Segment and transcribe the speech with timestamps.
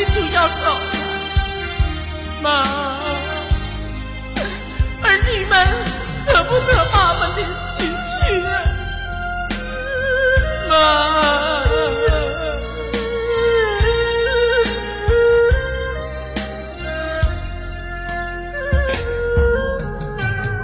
[0.00, 0.54] 你就要走，
[2.40, 2.62] 妈，
[5.02, 5.52] 儿女们
[6.06, 7.60] 舍不得妈妈的死
[8.08, 8.40] 去
[10.70, 10.72] 妈，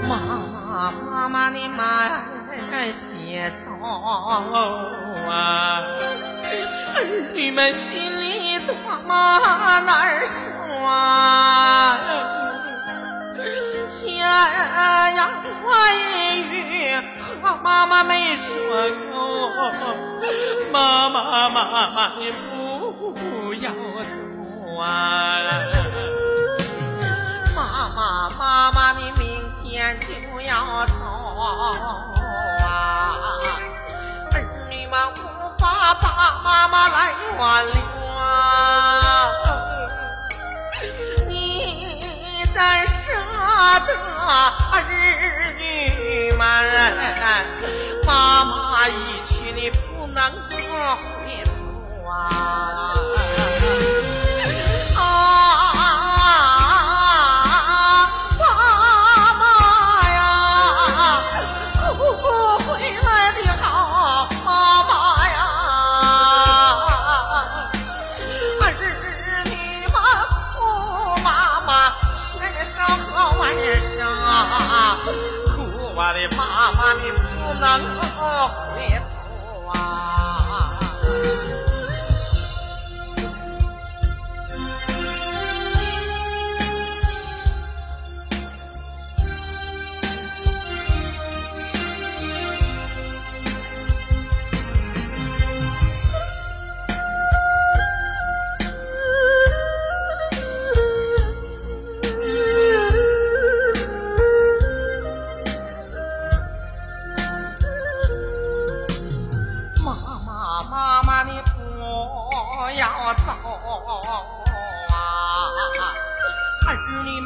[0.08, 0.16] 妈。
[1.12, 1.76] 妈妈你慢
[2.90, 3.66] 些走
[5.28, 5.84] 啊，
[6.94, 6.96] 儿
[7.34, 8.74] 女们心里多
[9.06, 10.50] 么难受
[10.84, 11.98] 啊！
[13.88, 15.18] 前言
[15.64, 15.70] 外
[16.40, 17.00] 语
[17.42, 18.44] 和妈妈没说
[19.12, 19.14] 够，
[20.72, 24.84] 妈妈妈妈你不要走啊！
[27.54, 27.58] 妈
[27.94, 27.98] 妈
[28.36, 29.24] 妈妈你明
[29.62, 30.08] 天就
[30.40, 30.92] 要走
[48.88, 52.94] 一去你不能不回头啊
[58.38, 58.44] 妈
[59.34, 60.20] 妈呀
[61.88, 61.90] 不
[62.58, 62.68] 回
[63.02, 64.48] 来的好妈
[64.84, 64.92] 妈
[65.28, 65.34] 呀
[68.60, 68.62] 儿
[69.46, 69.50] 女
[69.88, 69.94] 们
[70.54, 70.56] 哭
[71.24, 71.68] 妈妈
[72.14, 72.76] 劝人生
[73.12, 73.42] 好儿
[73.96, 74.98] 生啊
[75.56, 77.00] 哭完的妈妈的
[77.64, 79.15] 儿女们哭妈妈前上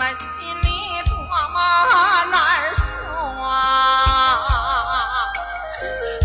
[0.00, 0.25] 们心
[0.62, 1.56] 里多么
[2.31, 2.83] 难受
[3.43, 3.53] 啊！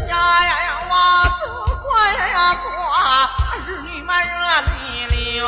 [0.08, 0.16] 呀
[0.46, 0.96] 呀呀，我
[1.42, 1.44] 走
[1.84, 2.64] 过呀过，
[2.96, 4.32] 儿女们热
[4.62, 4.72] 泪
[5.08, 5.44] 流，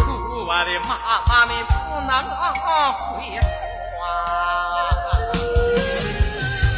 [0.00, 0.90] 哭我的妈
[1.26, 3.48] 妈，你不能回头
[4.04, 4.04] 啊！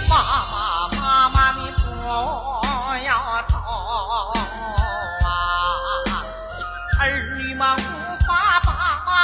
[0.08, 0.12] 妈
[0.52, 0.54] 妈，
[0.96, 1.82] 妈妈，你不
[3.04, 3.10] 要
[3.48, 3.52] 走
[5.26, 5.26] 啊！
[7.00, 7.02] 儿
[7.36, 7.78] 女们无
[8.24, 8.30] 法
[8.64, 8.70] 把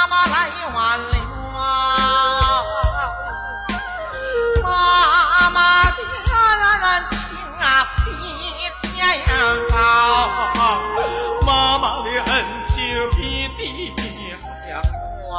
[0.01, 1.15] 妈妈来挽留
[1.59, 2.65] 啊！
[4.63, 6.01] 妈妈的
[6.81, 7.19] 恩情
[7.61, 7.63] 啊，
[8.03, 8.09] 比
[8.89, 8.97] 天
[9.69, 9.75] 高，
[11.45, 12.33] 妈妈的恩
[12.69, 12.73] 情
[13.11, 13.93] 比地
[14.63, 14.81] 还
[15.27, 15.29] 宽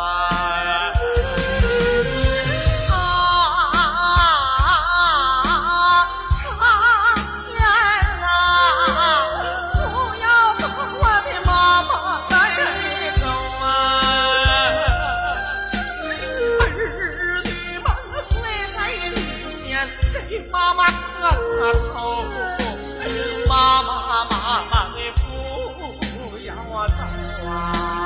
[20.62, 21.28] 妈妈磕
[21.58, 22.22] 个头，
[23.48, 26.54] 妈妈妈妈你不要
[26.86, 27.02] 走
[27.50, 28.01] 啊！